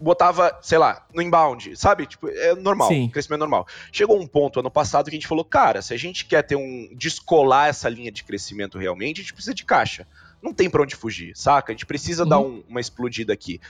[0.00, 2.06] botava, sei lá, no inbound, sabe?
[2.06, 3.08] Tipo, é normal, Sim.
[3.08, 3.64] crescimento normal.
[3.92, 6.56] Chegou um ponto ano passado que a gente falou, cara, se a gente quer ter
[6.56, 6.88] um.
[6.96, 10.04] descolar essa linha de crescimento realmente, a gente precisa de caixa
[10.42, 11.70] Não tem pra onde fugir, saca?
[11.70, 12.28] A gente precisa uhum.
[12.28, 13.60] dar um, uma explodida aqui.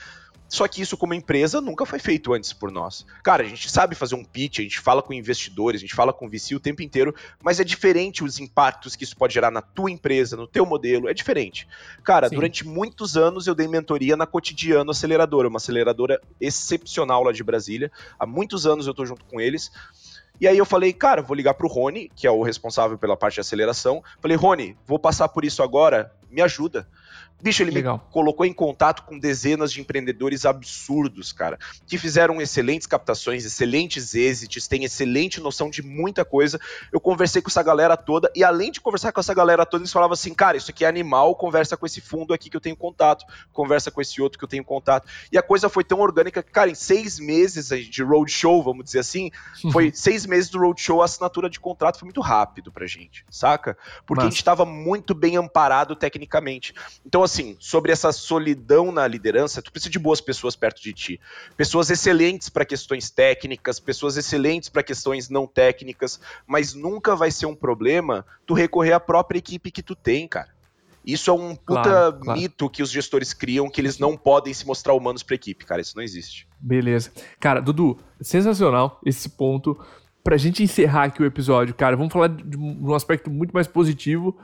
[0.51, 3.05] Só que isso, como empresa, nunca foi feito antes por nós.
[3.23, 6.11] Cara, a gente sabe fazer um pitch, a gente fala com investidores, a gente fala
[6.11, 9.61] com VC o tempo inteiro, mas é diferente os impactos que isso pode gerar na
[9.61, 11.65] tua empresa, no teu modelo, é diferente.
[12.03, 12.35] Cara, Sim.
[12.35, 17.89] durante muitos anos eu dei mentoria na Cotidiano Aceleradora, uma aceleradora excepcional lá de Brasília.
[18.19, 19.71] Há muitos anos eu tô junto com eles.
[20.37, 23.35] E aí eu falei, cara, vou ligar pro Rony, que é o responsável pela parte
[23.35, 24.03] de aceleração.
[24.19, 26.85] Falei, Rony, vou passar por isso agora, me ajuda.
[27.41, 27.97] Bicho, ele Legal.
[27.97, 34.13] me colocou em contato com dezenas de empreendedores absurdos, cara, que fizeram excelentes captações, excelentes
[34.13, 36.59] êxitos, têm excelente noção de muita coisa.
[36.91, 39.91] Eu conversei com essa galera toda e além de conversar com essa galera toda, eles
[39.91, 42.75] falavam assim, cara, isso aqui é animal, conversa com esse fundo aqui que eu tenho
[42.75, 45.07] contato, conversa com esse outro que eu tenho contato.
[45.31, 48.99] E a coisa foi tão orgânica que, cara, em seis meses de roadshow, vamos dizer
[48.99, 49.31] assim,
[49.71, 53.75] foi seis meses do roadshow, a assinatura de contrato foi muito rápido pra gente, saca?
[54.05, 54.27] Porque Mas...
[54.27, 56.73] a gente estava muito bem amparado tecnicamente.
[57.05, 61.21] Então, assim, sobre essa solidão na liderança, tu precisa de boas pessoas perto de ti.
[61.55, 67.45] Pessoas excelentes para questões técnicas, pessoas excelentes para questões não técnicas, mas nunca vai ser
[67.45, 70.49] um problema tu recorrer à própria equipe que tu tem, cara.
[71.05, 72.39] Isso é um puta claro, claro.
[72.39, 75.81] mito que os gestores criam, que eles não podem se mostrar humanos pra equipe, cara.
[75.81, 76.47] Isso não existe.
[76.59, 77.11] Beleza.
[77.39, 79.79] Cara, Dudu, sensacional esse ponto.
[80.23, 84.37] Pra gente encerrar aqui o episódio, cara, vamos falar de um aspecto muito mais positivo: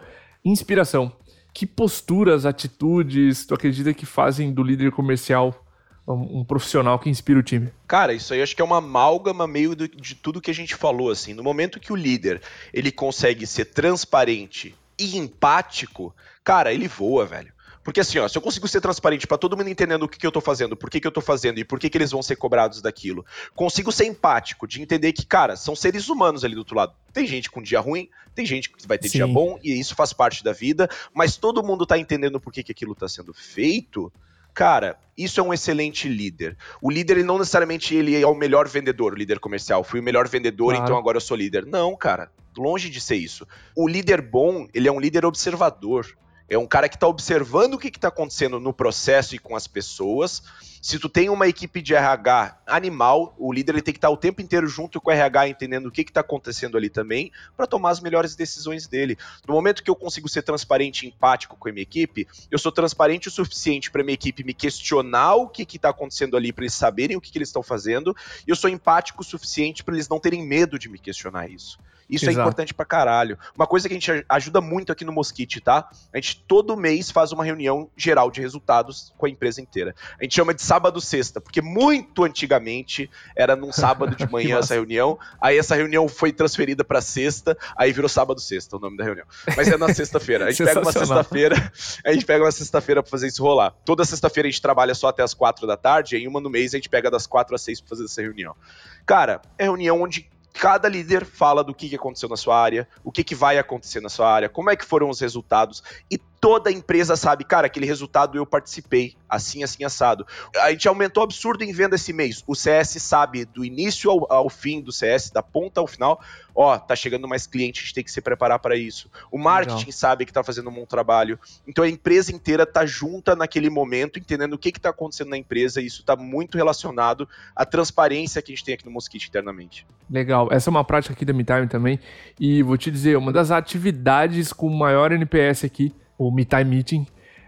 [0.44, 1.14] inspiração
[1.54, 5.64] que posturas, atitudes tu acredita que fazem do líder comercial
[6.08, 7.72] um, um, profissional que inspira o time?
[7.88, 10.76] Cara, isso aí acho que é uma amálgama meio do, de tudo que a gente
[10.76, 11.34] falou, assim.
[11.34, 12.42] No momento que o líder,
[12.74, 17.52] ele consegue ser transparente e empático, cara, ele voa, velho.
[17.88, 20.28] Porque assim, ó, se eu consigo ser transparente para todo mundo entendendo o que, que
[20.28, 22.22] eu tô fazendo, por que, que eu tô fazendo e por que, que eles vão
[22.22, 26.58] ser cobrados daquilo, consigo ser empático, de entender que, cara, são seres humanos ali do
[26.58, 26.94] outro lado.
[27.14, 29.20] Tem gente com dia ruim, tem gente que vai ter Sim.
[29.20, 32.62] dia bom, e isso faz parte da vida, mas todo mundo tá entendendo por que,
[32.62, 34.12] que aquilo tá sendo feito.
[34.54, 36.58] Cara, isso é um excelente líder.
[36.82, 39.82] O líder, ele não necessariamente ele é o melhor vendedor, o líder comercial.
[39.82, 40.84] Fui o melhor vendedor, claro.
[40.84, 41.66] então agora eu sou líder.
[41.66, 43.48] Não, cara, longe de ser isso.
[43.74, 46.06] O líder bom, ele é um líder observador.
[46.50, 49.68] É um cara que está observando o que está acontecendo no processo e com as
[49.68, 50.42] pessoas.
[50.88, 54.16] Se tu tem uma equipe de RH animal, o líder ele tem que estar o
[54.16, 57.90] tempo inteiro junto com o RH, entendendo o que está acontecendo ali também, para tomar
[57.90, 59.18] as melhores decisões dele.
[59.46, 62.72] No momento que eu consigo ser transparente e empático com a minha equipe, eu sou
[62.72, 66.74] transparente o suficiente para minha equipe me questionar o que está acontecendo ali, para eles
[66.74, 68.16] saberem o que, que eles estão fazendo,
[68.48, 71.78] e eu sou empático o suficiente para eles não terem medo de me questionar isso.
[72.10, 72.40] Isso é Exato.
[72.40, 73.38] é importante pra caralho.
[73.56, 75.90] Uma coisa que a gente ajuda muito aqui no Mosquite, tá?
[76.14, 79.94] A gente todo mês faz uma reunião geral de resultados com a empresa inteira.
[80.20, 84.76] A gente chama de sábado sexta, porque muito antigamente era num sábado de manhã essa
[84.76, 89.04] reunião, aí essa reunião foi transferida para sexta, aí virou sábado sexta o nome da
[89.04, 89.26] reunião.
[89.56, 90.46] Mas é na sexta-feira.
[90.46, 91.74] A gente pega uma sexta-feira,
[92.06, 93.72] a gente pega uma sexta-feira para fazer isso rolar.
[93.84, 96.50] Toda sexta-feira a gente trabalha só até as quatro da tarde, e em uma no
[96.50, 98.56] mês a gente pega das quatro às seis para fazer essa reunião.
[99.04, 103.24] Cara, é reunião onde cada líder fala do que aconteceu na sua área, o que,
[103.24, 107.16] que vai acontecer na sua área, como é que foram os resultados, e toda empresa
[107.16, 110.26] sabe, cara, aquele resultado eu participei, assim, assim, assado.
[110.62, 112.44] A gente aumentou absurdo em venda esse mês.
[112.48, 116.22] O CS sabe do início ao, ao fim do CS, da ponta ao final,
[116.54, 119.10] ó, tá chegando mais cliente, a gente tem que se preparar para isso.
[119.32, 119.92] O marketing Legal.
[119.92, 121.40] sabe que tá fazendo um bom trabalho.
[121.68, 125.38] Então a empresa inteira tá junta naquele momento, entendendo o que que tá acontecendo na
[125.38, 129.28] empresa, e isso tá muito relacionado à transparência que a gente tem aqui no Mosquite
[129.28, 129.86] internamente.
[130.10, 130.50] Legal.
[130.52, 132.00] Essa é uma prática aqui da MeTime também.
[132.40, 137.08] E vou te dizer, uma das atividades com maior NPS aqui o Me Time Meeting,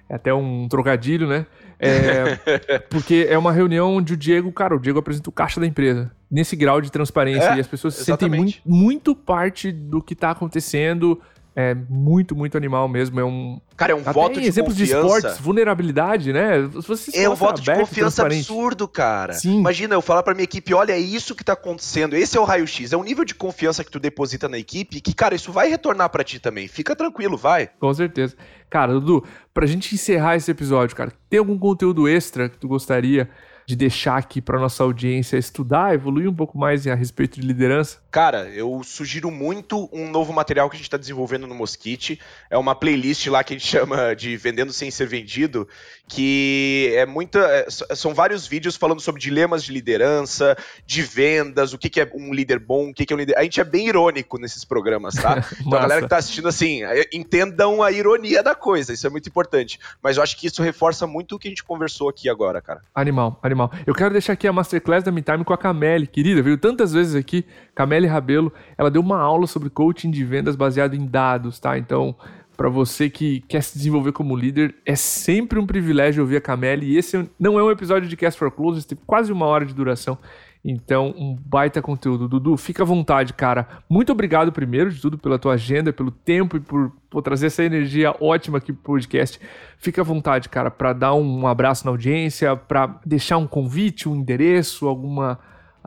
[0.09, 1.45] é até um trocadilho, né?
[1.79, 5.67] É, porque é uma reunião onde o Diego, cara, o Diego apresenta o caixa da
[5.67, 6.11] empresa.
[6.29, 7.53] Nesse grau de transparência.
[7.53, 11.19] É, e as pessoas se sentem muito, muito parte do que está acontecendo
[11.61, 13.19] é muito, muito animal mesmo.
[13.19, 13.59] É um.
[13.75, 15.01] Cara, é um voto de exemplos confiança.
[15.01, 16.61] de esportes, vulnerabilidade, né?
[16.61, 19.33] Você é um voto de confiança absurdo, cara.
[19.33, 19.59] Sim.
[19.59, 22.15] Imagina eu falar pra minha equipe: olha, é isso que tá acontecendo.
[22.15, 22.93] Esse é o raio-x.
[22.93, 26.09] É um nível de confiança que tu deposita na equipe que, cara, isso vai retornar
[26.09, 26.65] para ti também.
[26.69, 27.69] Fica tranquilo, vai.
[27.77, 28.37] Com certeza.
[28.69, 33.29] Cara, Dudu, pra gente encerrar esse episódio, cara, tem algum conteúdo extra que tu gostaria
[33.69, 37.99] de deixar aqui para nossa audiência estudar, evoluir um pouco mais a respeito de liderança?
[38.09, 42.19] Cara, eu sugiro muito um novo material que a gente está desenvolvendo no Mosquite.
[42.49, 45.67] É uma playlist lá que a gente chama de Vendendo Sem Ser Vendido,
[46.07, 47.39] que é muita.
[47.41, 52.11] É, são vários vídeos falando sobre dilemas de liderança, de vendas, o que, que é
[52.15, 53.37] um líder bom, o que, que é um líder.
[53.37, 55.45] A gente é bem irônico nesses programas, tá?
[55.61, 56.81] Então a galera que está assistindo, assim,
[57.13, 59.79] entendam a ironia da coisa, isso é muito importante.
[60.01, 62.81] Mas eu acho que isso reforça muito o que a gente conversou aqui agora, cara.
[62.95, 63.71] Animal, animal animal.
[63.85, 67.15] Eu quero deixar aqui a Masterclass da MeTime com a Camille, querida, veio tantas vezes
[67.15, 67.45] aqui.
[67.75, 71.77] Camille Rabelo, ela deu uma aula sobre coaching de vendas baseado em dados, tá?
[71.77, 72.15] Então,
[72.55, 74.75] para você que quer se desenvolver como líder.
[74.85, 76.87] É sempre um privilégio ouvir a Camille.
[76.87, 79.73] E esse não é um episódio de Cast for Closers, tem quase uma hora de
[79.73, 80.17] duração.
[80.63, 82.27] Então, um baita conteúdo.
[82.27, 83.67] Dudu, fica à vontade, cara.
[83.89, 87.63] Muito obrigado, primeiro de tudo, pela tua agenda, pelo tempo e por, por trazer essa
[87.63, 89.39] energia ótima aqui pro podcast.
[89.77, 94.15] Fica à vontade, cara, para dar um abraço na audiência, para deixar um convite, um
[94.15, 95.39] endereço, alguma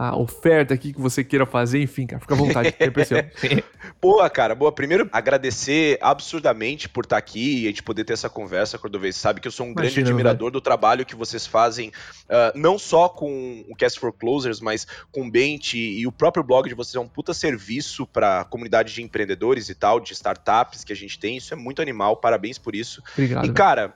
[0.08, 2.74] a oferta aqui que você queira fazer, enfim, cara, fica à vontade.
[4.00, 4.72] boa, cara, boa.
[4.72, 9.16] Primeiro, agradecer absurdamente por estar aqui e a gente poder ter essa conversa, Cordovez.
[9.16, 10.52] Sabe que eu sou um Imagina, grande admirador velho.
[10.52, 15.26] do trabalho que vocês fazem, uh, não só com o Cast for Closers, mas com
[15.26, 18.92] o Bent e o próprio blog de vocês é um puta serviço para a comunidade
[18.92, 21.36] de empreendedores e tal, de startups que a gente tem.
[21.36, 23.02] Isso é muito animal, parabéns por isso.
[23.14, 23.46] Obrigado.
[23.46, 23.94] E, cara,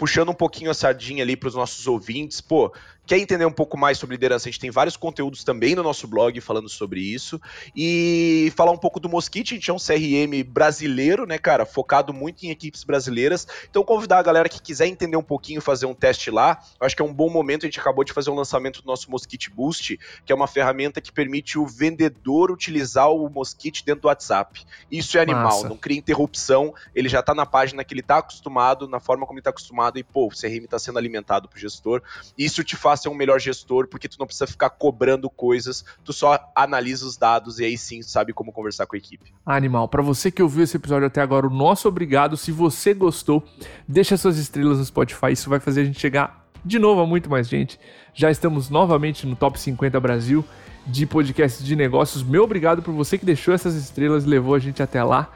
[0.00, 2.72] puxando um pouquinho a sardinha ali para os nossos ouvintes, pô,
[3.10, 6.06] quer entender um pouco mais sobre liderança, a gente tem vários conteúdos também no nosso
[6.06, 7.40] blog falando sobre isso.
[7.74, 12.14] E falar um pouco do Mosquite, a gente é um CRM brasileiro, né, cara, focado
[12.14, 13.48] muito em equipes brasileiras.
[13.68, 16.62] Então, convidar a galera que quiser entender um pouquinho, fazer um teste lá.
[16.80, 17.64] Eu acho que é um bom momento.
[17.64, 21.00] A gente acabou de fazer um lançamento do nosso Mosquite Boost, que é uma ferramenta
[21.00, 24.64] que permite o vendedor utilizar o Mosquite dentro do WhatsApp.
[24.88, 25.68] Isso é animal, Massa.
[25.68, 26.72] não cria interrupção.
[26.94, 29.98] Ele já tá na página que ele tá acostumado, na forma como ele tá acostumado,
[29.98, 32.00] e, pô, o CRM tá sendo alimentado pro gestor.
[32.38, 36.12] Isso te faz ser um melhor gestor, porque tu não precisa ficar cobrando coisas, tu
[36.12, 39.32] só analisa os dados e aí sim sabe como conversar com a equipe.
[39.44, 42.36] Animal, para você que ouviu esse episódio até agora, o nosso obrigado.
[42.36, 43.44] Se você gostou,
[43.86, 47.30] deixa suas estrelas no Spotify, isso vai fazer a gente chegar de novo a muito
[47.30, 47.78] mais gente.
[48.14, 50.44] Já estamos novamente no Top 50 Brasil
[50.86, 52.22] de podcasts de negócios.
[52.22, 55.32] Meu obrigado por você que deixou essas estrelas e levou a gente até lá.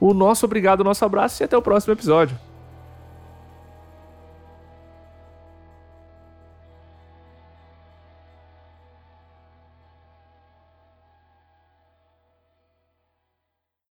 [0.00, 2.36] O nosso obrigado, o nosso abraço e até o próximo episódio.